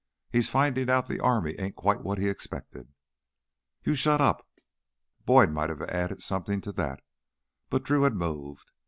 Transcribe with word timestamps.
He's 0.31 0.49
findin' 0.49 0.89
out 0.89 1.07
the 1.07 1.19
army 1.19 1.53
ain't 1.59 1.75
quite 1.75 2.01
what 2.01 2.17
he 2.17 2.27
expected." 2.27 2.87
"You 3.83 3.93
shut 3.93 4.19
up!" 4.19 4.49
Boyd 5.27 5.51
might 5.51 5.69
have 5.69 5.83
added 5.83 6.23
something 6.23 6.59
to 6.61 6.71
that, 6.71 7.03
but 7.69 7.83
Drew 7.83 8.01
had 8.01 8.15
moved. 8.15 8.65